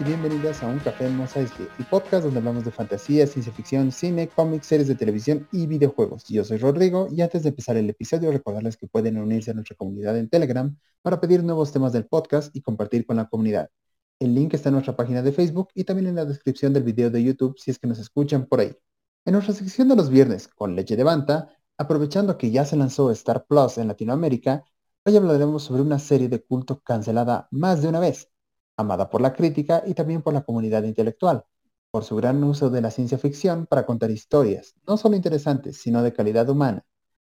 y 0.00 0.04
bienvenidas 0.04 0.62
a 0.62 0.66
Un 0.66 0.78
Café 0.80 1.06
en 1.06 1.16
Mos 1.16 1.36
Eisley, 1.36 1.68
el 1.78 1.86
podcast 1.86 2.24
donde 2.24 2.38
hablamos 2.38 2.64
de 2.64 2.70
fantasía, 2.70 3.26
ciencia 3.26 3.52
ficción, 3.52 3.92
cine, 3.92 4.28
cómics, 4.28 4.66
series 4.66 4.88
de 4.88 4.94
televisión 4.94 5.48
y 5.52 5.66
videojuegos. 5.66 6.24
Yo 6.28 6.44
soy 6.44 6.58
Rodrigo 6.58 7.08
y 7.10 7.22
antes 7.22 7.44
de 7.44 7.50
empezar 7.50 7.76
el 7.76 7.88
episodio 7.88 8.30
recordarles 8.30 8.76
que 8.76 8.88
pueden 8.88 9.16
unirse 9.16 9.52
a 9.52 9.54
nuestra 9.54 9.76
comunidad 9.76 10.18
en 10.18 10.28
Telegram 10.28 10.76
para 11.02 11.20
pedir 11.20 11.42
nuevos 11.44 11.72
temas 11.72 11.92
del 11.92 12.06
podcast 12.06 12.54
y 12.54 12.60
compartir 12.60 13.06
con 13.06 13.16
la 13.16 13.26
comunidad. 13.26 13.70
El 14.18 14.34
link 14.34 14.52
está 14.54 14.68
en 14.68 14.74
nuestra 14.74 14.96
página 14.96 15.22
de 15.22 15.32
Facebook 15.32 15.68
y 15.72 15.84
también 15.84 16.08
en 16.08 16.16
la 16.16 16.24
descripción 16.24 16.72
del 16.72 16.82
video 16.82 17.08
de 17.08 17.22
YouTube 17.22 17.56
si 17.58 17.70
es 17.70 17.78
que 17.78 17.86
nos 17.86 17.98
escuchan 17.98 18.46
por 18.46 18.60
ahí. 18.60 18.76
En 19.24 19.32
nuestra 19.32 19.54
sección 19.54 19.88
de 19.88 19.96
los 19.96 20.10
viernes 20.10 20.48
con 20.48 20.74
leche 20.74 20.96
de 20.96 21.04
banta, 21.04 21.48
aprovechando 21.78 22.36
que 22.36 22.50
ya 22.50 22.66
se 22.66 22.76
lanzó 22.76 23.10
Star 23.12 23.46
Plus 23.46 23.78
en 23.78 23.88
Latinoamérica, 23.88 24.64
hoy 25.04 25.16
hablaremos 25.16 25.62
sobre 25.62 25.82
una 25.82 25.98
serie 25.98 26.28
de 26.28 26.42
culto 26.42 26.80
cancelada 26.80 27.48
más 27.50 27.80
de 27.82 27.88
una 27.88 28.00
vez 28.00 28.28
amada 28.76 29.08
por 29.08 29.20
la 29.20 29.32
crítica 29.32 29.82
y 29.86 29.94
también 29.94 30.22
por 30.22 30.34
la 30.34 30.44
comunidad 30.44 30.84
intelectual, 30.84 31.44
por 31.90 32.04
su 32.04 32.16
gran 32.16 32.42
uso 32.44 32.70
de 32.70 32.80
la 32.80 32.90
ciencia 32.90 33.18
ficción 33.18 33.66
para 33.66 33.86
contar 33.86 34.10
historias, 34.10 34.74
no 34.86 34.96
solo 34.96 35.16
interesantes, 35.16 35.78
sino 35.78 36.02
de 36.02 36.12
calidad 36.12 36.48
humana, 36.48 36.84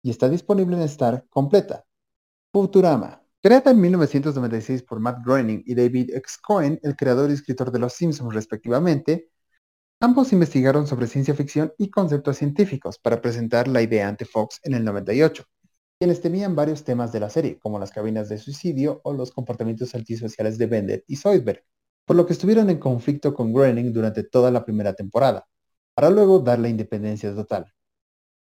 y 0.02 0.10
está 0.10 0.28
disponible 0.28 0.76
en 0.76 0.82
Star 0.82 1.26
completa. 1.28 1.84
Futurama. 2.52 3.22
Creada 3.42 3.70
en 3.70 3.80
1996 3.80 4.82
por 4.82 4.98
Matt 4.98 5.24
Groening 5.24 5.62
y 5.66 5.74
David 5.74 6.10
X. 6.14 6.38
Cohen, 6.38 6.80
el 6.82 6.96
creador 6.96 7.30
y 7.30 7.34
escritor 7.34 7.70
de 7.70 7.78
Los 7.78 7.92
Simpsons 7.92 8.34
respectivamente, 8.34 9.30
ambos 10.00 10.32
investigaron 10.32 10.86
sobre 10.86 11.06
ciencia 11.06 11.34
ficción 11.34 11.72
y 11.78 11.90
conceptos 11.90 12.38
científicos 12.38 12.98
para 12.98 13.20
presentar 13.20 13.68
la 13.68 13.82
idea 13.82 14.08
ante 14.08 14.24
Fox 14.24 14.58
en 14.64 14.74
el 14.74 14.84
98 14.84 15.44
quienes 15.98 16.20
temían 16.20 16.54
varios 16.54 16.84
temas 16.84 17.12
de 17.12 17.20
la 17.20 17.30
serie, 17.30 17.58
como 17.58 17.78
las 17.78 17.90
cabinas 17.90 18.28
de 18.28 18.38
suicidio 18.38 19.00
o 19.04 19.12
los 19.12 19.30
comportamientos 19.30 19.94
antisociales 19.94 20.58
de 20.58 20.66
Bender 20.66 21.04
y 21.06 21.16
Zoidberg, 21.16 21.64
por 22.04 22.16
lo 22.16 22.26
que 22.26 22.34
estuvieron 22.34 22.68
en 22.70 22.78
conflicto 22.78 23.34
con 23.34 23.52
Groening 23.52 23.92
durante 23.92 24.22
toda 24.22 24.50
la 24.50 24.64
primera 24.64 24.94
temporada, 24.94 25.46
para 25.94 26.10
luego 26.10 26.40
dar 26.40 26.58
la 26.58 26.68
independencia 26.68 27.34
total. 27.34 27.72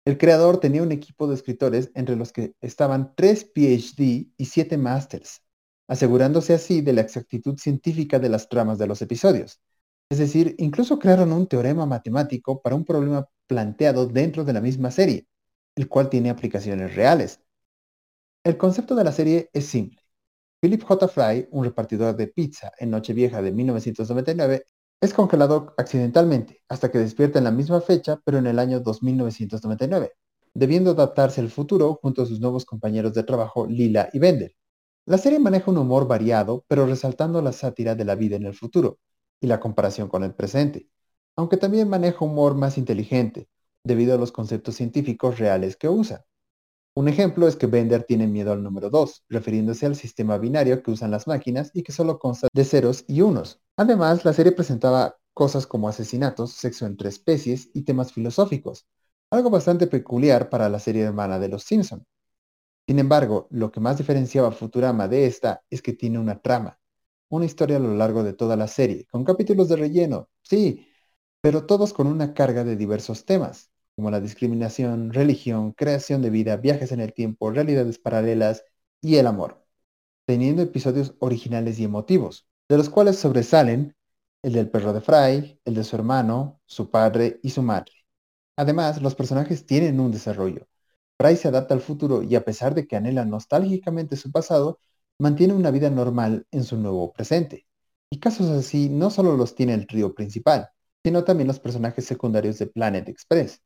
El 0.06 0.18
creador 0.18 0.60
tenía 0.60 0.84
un 0.84 0.92
equipo 0.92 1.28
de 1.28 1.36
escritores 1.36 1.90
entre 1.96 2.16
los 2.16 2.32
que 2.32 2.54
estaban 2.62 3.16
tres 3.16 3.44
PhD 3.46 4.30
y 4.38 4.46
siete 4.46 4.78
Masters, 4.78 5.42
asegurándose 5.88 6.54
así 6.54 6.82
de 6.82 6.94
la 6.94 7.02
exactitud 7.02 7.58
científica 7.58 8.20
de 8.20 8.30
las 8.30 8.50
tramas 8.50 8.78
de 8.78 8.88
los 8.88 9.02
episodios. 9.02 9.62
Es 10.10 10.20
decir, 10.20 10.56
incluso 10.60 11.00
crearon 11.00 11.32
un 11.32 11.48
teorema 11.48 11.86
matemático 11.86 12.62
para 12.62 12.76
un 12.76 12.86
problema 12.86 13.28
planteado 13.48 14.06
dentro 14.06 14.44
de 14.44 14.54
la 14.54 14.62
misma 14.62 14.92
serie, 14.92 15.28
el 15.76 15.88
cual 15.88 16.10
tiene 16.10 16.30
aplicaciones 16.30 16.96
reales, 16.96 17.40
el 18.46 18.58
concepto 18.58 18.94
de 18.94 19.04
la 19.04 19.12
serie 19.12 19.50
es 19.54 19.66
simple. 19.66 20.00
Philip 20.62 20.84
J. 20.84 21.08
Fry, 21.08 21.48
un 21.50 21.64
repartidor 21.64 22.16
de 22.16 22.28
pizza 22.28 22.72
en 22.78 22.92
Nochevieja 22.92 23.42
de 23.42 23.52
1999, 23.52 24.68
es 25.02 25.14
congelado 25.16 25.74
accidentalmente 25.78 26.62
hasta 26.70 26.92
que 26.92 27.00
despierta 27.00 27.40
en 27.40 27.46
la 27.46 27.52
misma 27.52 27.82
fecha, 27.82 28.22
pero 28.24 28.38
en 28.38 28.46
el 28.46 28.60
año 28.60 28.82
2999, 28.82 30.12
debiendo 30.54 30.92
adaptarse 30.92 31.42
al 31.42 31.50
futuro 31.50 31.98
junto 32.00 32.22
a 32.22 32.28
sus 32.28 32.40
nuevos 32.40 32.66
compañeros 32.66 33.16
de 33.16 33.24
trabajo 33.24 33.66
Lila 33.66 34.10
y 34.14 34.20
Bender. 34.20 34.56
La 35.08 35.18
serie 35.18 35.40
maneja 35.40 35.72
un 35.72 35.80
humor 35.80 36.08
variado, 36.08 36.66
pero 36.68 36.86
resaltando 36.86 37.42
la 37.42 37.52
sátira 37.52 37.96
de 37.96 38.06
la 38.06 38.14
vida 38.14 38.36
en 38.36 38.46
el 38.46 38.54
futuro 38.54 39.00
y 39.42 39.48
la 39.48 39.60
comparación 39.60 40.08
con 40.08 40.24
el 40.24 40.36
presente, 40.36 40.88
aunque 41.36 41.58
también 41.58 41.90
maneja 41.90 42.24
humor 42.24 42.54
más 42.54 42.78
inteligente, 42.78 43.50
debido 43.84 44.14
a 44.14 44.20
los 44.20 44.32
conceptos 44.32 44.76
científicos 44.76 45.40
reales 45.40 45.78
que 45.78 45.90
usa. 45.90 46.26
Un 46.98 47.10
ejemplo 47.10 47.46
es 47.46 47.58
que 47.58 47.68
Bender 47.68 48.04
tiene 48.04 48.26
miedo 48.26 48.54
al 48.54 48.64
número 48.64 48.90
2, 48.90 49.26
refiriéndose 49.28 49.86
al 49.86 49.98
sistema 49.98 50.38
binario 50.38 50.82
que 50.82 50.92
usan 50.92 51.12
las 51.12 51.28
máquinas 51.28 51.70
y 51.74 51.84
que 51.84 51.92
solo 51.92 52.20
consta 52.20 52.48
de 52.54 52.64
ceros 52.64 53.04
y 53.06 53.20
unos. 53.20 53.60
Además, 53.76 54.24
la 54.24 54.32
serie 54.32 54.54
presentaba 54.54 55.18
cosas 55.34 55.68
como 55.68 55.90
asesinatos, 55.90 56.54
sexo 56.54 56.86
entre 56.86 57.10
especies 57.10 57.70
y 57.74 57.82
temas 57.82 58.14
filosóficos, 58.14 58.88
algo 59.30 59.50
bastante 59.50 59.88
peculiar 59.88 60.50
para 60.50 60.70
la 60.70 60.80
serie 60.80 61.04
hermana 61.04 61.38
de 61.38 61.50
Los 61.50 61.64
Simpson. 61.64 62.06
Sin 62.88 63.00
embargo, 63.00 63.48
lo 63.52 63.72
que 63.72 63.82
más 63.82 63.98
diferenciaba 63.98 64.48
a 64.48 64.54
Futurama 64.54 65.10
de 65.10 65.26
esta 65.26 65.64
es 65.70 65.82
que 65.82 65.92
tiene 65.92 66.18
una 66.18 66.40
trama, 66.42 66.80
una 67.30 67.46
historia 67.46 67.76
a 67.76 67.82
lo 67.82 67.94
largo 67.96 68.24
de 68.24 68.32
toda 68.32 68.56
la 68.56 68.70
serie, 68.70 69.06
con 69.12 69.26
capítulos 69.26 69.68
de 69.68 69.76
relleno, 69.76 70.30
sí, 70.44 70.88
pero 71.42 71.66
todos 71.66 71.92
con 71.92 72.08
una 72.08 72.34
carga 72.34 72.64
de 72.64 72.78
diversos 72.78 73.26
temas, 73.26 73.70
como 73.96 74.12
la 74.12 74.22
discriminación, 74.22 75.14
religión, 75.14 75.72
creación 75.74 76.22
de 76.22 76.30
vida, 76.30 76.58
viajes 76.58 76.92
en 76.92 77.00
el 77.00 77.14
tiempo, 77.14 77.52
realidades 77.52 78.00
paralelas 78.00 78.64
y 79.02 79.16
el 79.18 79.28
amor, 79.28 79.66
teniendo 80.26 80.62
episodios 80.62 81.16
originales 81.20 81.80
y 81.80 81.86
emotivos, 81.86 82.48
de 82.70 82.78
los 82.78 82.90
cuales 82.90 83.18
sobresalen 83.18 83.96
el 84.44 84.54
del 84.54 84.70
perro 84.70 84.94
de 84.94 85.02
Fry, 85.02 85.60
el 85.66 85.74
de 85.76 85.84
su 85.84 85.96
hermano, 85.96 86.62
su 86.66 86.90
padre 86.92 87.40
y 87.44 87.50
su 87.52 87.62
madre. 87.62 87.94
Además, 88.58 89.02
los 89.02 89.16
personajes 89.16 89.66
tienen 89.66 90.00
un 90.00 90.12
desarrollo. 90.12 90.68
Fry 91.18 91.36
se 91.38 91.48
adapta 91.48 91.74
al 91.74 91.82
futuro 91.82 92.24
y 92.24 92.36
a 92.36 92.46
pesar 92.46 92.76
de 92.76 92.88
que 92.88 92.96
anhela 92.96 93.26
nostálgicamente 93.26 94.18
su 94.18 94.32
pasado, 94.32 94.80
mantiene 95.20 95.54
una 95.54 95.72
vida 95.72 95.90
normal 95.90 96.46
en 96.52 96.64
su 96.64 96.78
nuevo 96.78 97.12
presente. 97.14 97.66
Y 98.10 98.20
casos 98.20 98.50
así 98.50 98.90
no 98.90 99.10
solo 99.10 99.36
los 99.38 99.56
tiene 99.56 99.74
el 99.74 99.88
trío 99.88 100.14
principal, 100.14 100.70
sino 101.04 101.24
también 101.24 101.48
los 101.48 101.60
personajes 101.60 102.06
secundarios 102.06 102.60
de 102.60 102.68
Planet 102.68 103.08
Express, 103.10 103.62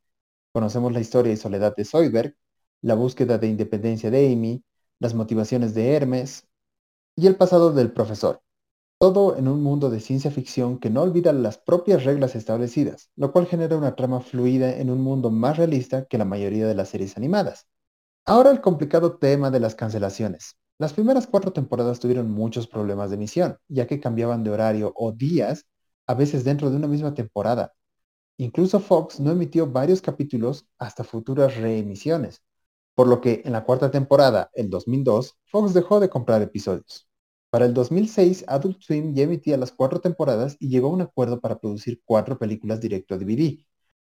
Conocemos 0.51 0.91
la 0.93 0.99
historia 0.99 1.31
y 1.31 1.37
soledad 1.37 1.75
de 1.75 1.85
Zoidberg, 1.85 2.35
la 2.81 2.95
búsqueda 2.95 3.37
de 3.37 3.47
independencia 3.47 4.09
de 4.09 4.31
Amy, 4.31 4.63
las 4.99 5.13
motivaciones 5.13 5.73
de 5.73 5.93
Hermes 5.93 6.47
y 7.15 7.27
el 7.27 7.35
pasado 7.35 7.71
del 7.71 7.91
profesor. 7.91 8.41
Todo 8.99 9.37
en 9.37 9.47
un 9.47 9.61
mundo 9.61 9.89
de 9.89 9.99
ciencia 9.99 10.31
ficción 10.31 10.79
que 10.79 10.89
no 10.89 11.03
olvida 11.03 11.31
las 11.33 11.57
propias 11.57 12.03
reglas 12.03 12.35
establecidas, 12.35 13.11
lo 13.15 13.31
cual 13.31 13.45
genera 13.45 13.77
una 13.77 13.95
trama 13.95 14.21
fluida 14.21 14.75
en 14.77 14.89
un 14.89 15.01
mundo 15.01 15.29
más 15.29 15.57
realista 15.57 16.05
que 16.05 16.17
la 16.17 16.25
mayoría 16.25 16.67
de 16.67 16.75
las 16.75 16.89
series 16.89 17.15
animadas. 17.15 17.67
Ahora 18.25 18.51
el 18.51 18.61
complicado 18.61 19.17
tema 19.17 19.51
de 19.51 19.59
las 19.59 19.75
cancelaciones. 19.75 20.57
Las 20.79 20.93
primeras 20.93 21.27
cuatro 21.27 21.53
temporadas 21.53 21.99
tuvieron 21.99 22.31
muchos 22.31 22.67
problemas 22.67 23.09
de 23.09 23.17
emisión, 23.17 23.57
ya 23.67 23.85
que 23.87 23.99
cambiaban 23.99 24.43
de 24.43 24.51
horario 24.51 24.93
o 24.95 25.11
días, 25.11 25.65
a 26.07 26.13
veces 26.13 26.43
dentro 26.43 26.69
de 26.69 26.77
una 26.77 26.87
misma 26.87 27.13
temporada, 27.13 27.73
Incluso 28.39 28.79
Fox 28.79 29.19
no 29.19 29.31
emitió 29.31 29.67
varios 29.69 30.01
capítulos 30.01 30.65
hasta 30.77 31.03
futuras 31.03 31.57
reemisiones, 31.57 32.41
por 32.95 33.05
lo 33.05 33.19
que 33.19 33.41
en 33.43 33.51
la 33.51 33.65
cuarta 33.65 33.91
temporada, 33.91 34.49
el 34.53 34.69
2002, 34.69 35.37
Fox 35.47 35.73
dejó 35.73 35.99
de 35.99 36.09
comprar 36.09 36.41
episodios. 36.41 37.09
Para 37.49 37.65
el 37.65 37.73
2006, 37.73 38.45
Adult 38.47 38.81
Swim 38.81 39.13
ya 39.13 39.23
emitía 39.23 39.57
las 39.57 39.73
cuatro 39.73 39.99
temporadas 39.99 40.55
y 40.57 40.69
llegó 40.69 40.87
a 40.87 40.91
un 40.91 41.01
acuerdo 41.01 41.41
para 41.41 41.59
producir 41.59 42.01
cuatro 42.05 42.39
películas 42.39 42.79
directo 42.79 43.13
a 43.13 43.17
DVD, 43.17 43.57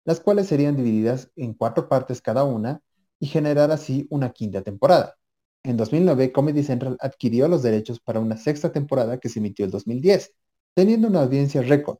las 0.05 0.19
cuales 0.19 0.45
serían 0.45 0.77
divididas 0.77 1.31
en 1.35 1.55
cuatro 1.55 1.89
partes 1.89 2.21
cada 2.21 2.43
una 2.43 2.83
y 3.19 3.25
generar 3.25 3.71
así 3.71 4.05
una 4.11 4.29
quinta 4.31 4.61
temporada. 4.61 5.15
En 5.63 5.75
2009, 5.75 6.31
Comedy 6.31 6.61
Central 6.61 6.97
adquirió 6.99 7.47
los 7.47 7.63
derechos 7.63 7.99
para 7.99 8.19
una 8.19 8.37
sexta 8.37 8.71
temporada 8.71 9.17
que 9.19 9.29
se 9.29 9.39
emitió 9.39 9.65
el 9.65 9.71
2010, 9.71 10.35
teniendo 10.75 11.07
una 11.07 11.23
audiencia 11.23 11.63
récord, 11.63 11.97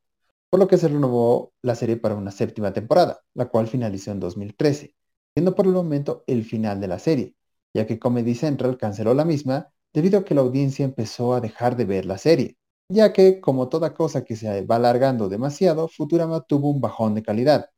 por 0.50 0.60
lo 0.60 0.68
que 0.68 0.78
se 0.78 0.88
renovó 0.88 1.54
la 1.62 1.76
serie 1.76 1.98
para 1.98 2.16
una 2.16 2.32
séptima 2.32 2.74
temporada, 2.74 3.22
la 3.34 3.50
cual 3.50 3.68
finalizó 3.68 4.12
en 4.12 4.20
2013, 4.20 4.96
siendo 5.34 5.56
por 5.56 5.66
el 5.68 5.74
momento 5.74 6.24
el 6.28 6.44
final 6.44 6.82
de 6.82 6.88
la 6.88 7.00
serie, 7.00 7.36
ya 7.74 7.86
que 7.86 8.00
Comedy 8.00 8.36
Central 8.36 8.78
canceló 8.78 9.14
la 9.14 9.26
misma 9.26 9.72
debido 9.94 10.20
a 10.20 10.26
que 10.26 10.36
la 10.36 10.42
audiencia 10.42 10.86
empezó 10.86 11.34
a 11.34 11.42
dejar 11.42 11.76
de 11.76 11.86
ver 11.86 12.06
la 12.06 12.18
serie, 12.18 12.58
ya 12.90 13.14
que, 13.14 13.40
como 13.40 13.70
toda 13.70 13.94
cosa 13.94 14.24
que 14.24 14.36
se 14.36 14.66
va 14.66 14.78
alargando 14.78 15.30
demasiado, 15.30 15.88
Futurama 15.88 16.42
tuvo 16.42 16.70
un 16.72 16.82
bajón 16.82 17.16
de 17.16 17.24
calidad, 17.24 17.70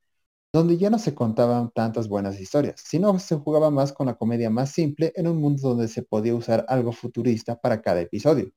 donde 0.53 0.77
ya 0.77 0.89
no 0.89 0.99
se 0.99 1.15
contaban 1.15 1.71
tantas 1.71 2.07
buenas 2.09 2.39
historias, 2.39 2.81
sino 2.85 3.17
se 3.19 3.35
jugaba 3.37 3.71
más 3.71 3.93
con 3.93 4.07
la 4.07 4.15
comedia 4.15 4.49
más 4.49 4.71
simple 4.71 5.13
en 5.15 5.27
un 5.27 5.37
mundo 5.39 5.69
donde 5.69 5.87
se 5.87 6.03
podía 6.03 6.35
usar 6.35 6.65
algo 6.69 6.91
futurista 6.91 7.59
para 7.59 7.81
cada 7.81 8.01
episodio. 8.01 8.51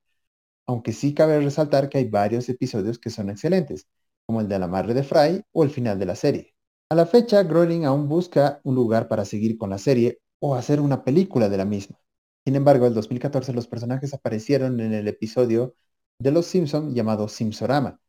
Aunque 0.66 0.92
sí 0.92 1.14
cabe 1.14 1.40
resaltar 1.40 1.88
que 1.88 1.98
hay 1.98 2.08
varios 2.08 2.48
episodios 2.48 2.98
que 2.98 3.10
son 3.10 3.30
excelentes, 3.30 3.86
como 4.26 4.40
el 4.40 4.48
de 4.48 4.58
la 4.58 4.66
madre 4.68 4.94
de 4.94 5.02
Fry 5.02 5.42
o 5.52 5.64
el 5.64 5.70
final 5.70 5.98
de 5.98 6.06
la 6.06 6.16
serie. 6.16 6.54
A 6.90 6.94
la 6.94 7.06
fecha, 7.06 7.42
Groening 7.42 7.84
aún 7.84 8.08
busca 8.08 8.60
un 8.64 8.74
lugar 8.74 9.08
para 9.08 9.24
seguir 9.24 9.58
con 9.58 9.70
la 9.70 9.78
serie 9.78 10.20
o 10.40 10.54
hacer 10.54 10.80
una 10.80 11.04
película 11.04 11.48
de 11.48 11.56
la 11.56 11.64
misma. 11.64 11.98
Sin 12.44 12.56
embargo, 12.56 12.86
en 12.86 12.94
2014 12.94 13.52
los 13.52 13.66
personajes 13.66 14.12
aparecieron 14.14 14.80
en 14.80 14.92
el 14.92 15.08
episodio 15.08 15.74
de 16.18 16.30
Los 16.30 16.46
Simpson 16.46 16.94
llamado 16.94 17.28
Simpsorama, 17.28 18.00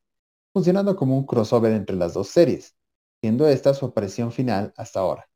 funcionando 0.53 0.95
como 0.95 1.17
un 1.17 1.25
crossover 1.25 1.73
entre 1.73 1.95
las 1.95 2.13
dos 2.13 2.29
series, 2.29 2.75
siendo 3.21 3.47
esta 3.47 3.73
su 3.73 3.85
aparición 3.85 4.31
final 4.31 4.73
hasta 4.77 4.99
ahora. 5.01 5.29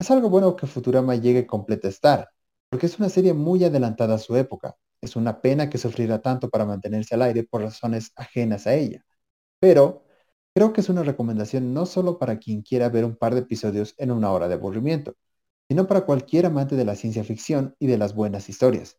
Es 0.00 0.10
algo 0.10 0.28
bueno 0.28 0.56
que 0.56 0.66
Futurama 0.66 1.14
llegue 1.14 1.46
completa 1.46 1.86
a 1.88 1.90
estar, 1.90 2.30
porque 2.68 2.86
es 2.86 2.98
una 2.98 3.08
serie 3.08 3.32
muy 3.32 3.62
adelantada 3.64 4.14
a 4.16 4.18
su 4.18 4.36
época. 4.36 4.76
Es 5.00 5.14
una 5.16 5.40
pena 5.40 5.70
que 5.70 5.78
sufriera 5.78 6.20
tanto 6.20 6.50
para 6.50 6.64
mantenerse 6.66 7.14
al 7.14 7.22
aire 7.22 7.44
por 7.44 7.62
razones 7.62 8.12
ajenas 8.16 8.66
a 8.66 8.74
ella. 8.74 9.04
Pero 9.60 10.04
creo 10.54 10.72
que 10.72 10.80
es 10.80 10.88
una 10.88 11.02
recomendación 11.02 11.72
no 11.74 11.86
solo 11.86 12.18
para 12.18 12.38
quien 12.38 12.62
quiera 12.62 12.88
ver 12.88 13.04
un 13.04 13.16
par 13.16 13.34
de 13.34 13.40
episodios 13.40 13.94
en 13.98 14.10
una 14.10 14.32
hora 14.32 14.48
de 14.48 14.54
aburrimiento, 14.54 15.16
sino 15.68 15.86
para 15.86 16.02
cualquier 16.06 16.46
amante 16.46 16.76
de 16.76 16.84
la 16.84 16.96
ciencia 16.96 17.24
ficción 17.24 17.74
y 17.78 17.86
de 17.86 17.98
las 17.98 18.14
buenas 18.14 18.48
historias. 18.48 18.98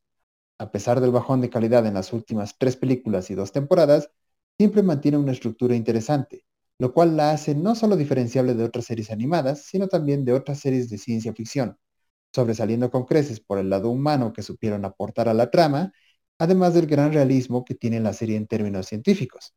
A 0.59 0.71
pesar 0.71 1.01
del 1.01 1.11
bajón 1.11 1.41
de 1.41 1.49
calidad 1.49 1.85
en 1.87 1.95
las 1.95 2.13
últimas 2.13 2.57
tres 2.57 2.77
películas 2.77 3.31
y 3.31 3.35
dos 3.35 3.51
temporadas, 3.51 4.11
siempre 4.57 4.83
mantiene 4.83 5.17
una 5.17 5.31
estructura 5.33 5.75
interesante, 5.75 6.45
lo 6.79 6.93
cual 6.93 7.17
la 7.17 7.31
hace 7.31 7.55
no 7.55 7.75
solo 7.75 7.97
diferenciable 7.97 8.53
de 8.55 8.63
otras 8.65 8.85
series 8.85 9.11
animadas, 9.11 9.63
sino 9.65 9.87
también 9.87 10.25
de 10.25 10.33
otras 10.33 10.59
series 10.59 10.89
de 10.89 10.97
ciencia 10.97 11.33
ficción, 11.33 11.77
sobresaliendo 12.33 12.91
con 12.91 13.05
creces 13.05 13.39
por 13.41 13.59
el 13.59 13.69
lado 13.69 13.89
humano 13.89 14.33
que 14.33 14.43
supieron 14.43 14.85
aportar 14.85 15.29
a 15.29 15.33
la 15.33 15.51
trama, 15.51 15.93
además 16.39 16.73
del 16.73 16.87
gran 16.87 17.13
realismo 17.13 17.65
que 17.65 17.75
tiene 17.75 17.99
la 17.99 18.13
serie 18.13 18.37
en 18.37 18.47
términos 18.47 18.87
científicos. 18.87 19.53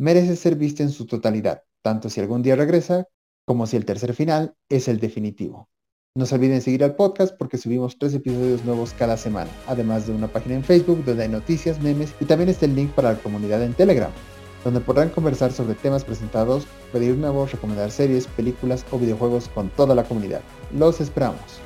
Merece 0.00 0.36
ser 0.36 0.54
vista 0.54 0.84
en 0.84 0.90
su 0.90 1.06
totalidad, 1.06 1.64
tanto 1.82 2.08
si 2.08 2.20
algún 2.20 2.40
día 2.40 2.54
regresa, 2.54 3.08
como 3.44 3.66
si 3.66 3.76
el 3.76 3.84
tercer 3.84 4.14
final 4.14 4.54
es 4.68 4.86
el 4.86 5.00
definitivo. 5.00 5.68
No 6.14 6.24
se 6.24 6.36
olviden 6.36 6.62
seguir 6.62 6.84
al 6.84 6.94
podcast 6.94 7.36
porque 7.36 7.58
subimos 7.58 7.98
tres 7.98 8.14
episodios 8.14 8.64
nuevos 8.64 8.94
cada 8.96 9.16
semana, 9.16 9.50
además 9.66 10.06
de 10.06 10.12
una 10.12 10.28
página 10.28 10.54
en 10.54 10.62
Facebook 10.62 11.04
donde 11.04 11.24
hay 11.24 11.28
noticias, 11.28 11.82
memes 11.82 12.14
y 12.20 12.26
también 12.26 12.48
está 12.48 12.66
el 12.66 12.76
link 12.76 12.92
para 12.92 13.14
la 13.14 13.18
comunidad 13.18 13.60
en 13.60 13.74
Telegram, 13.74 14.12
donde 14.62 14.78
podrán 14.78 15.10
conversar 15.10 15.50
sobre 15.50 15.74
temas 15.74 16.04
presentados, 16.04 16.68
pedir 16.92 17.16
nuevos, 17.16 17.50
recomendar 17.50 17.90
series, 17.90 18.28
películas 18.28 18.86
o 18.92 19.00
videojuegos 19.00 19.48
con 19.48 19.68
toda 19.70 19.96
la 19.96 20.04
comunidad. 20.04 20.42
Los 20.72 21.00
esperamos. 21.00 21.60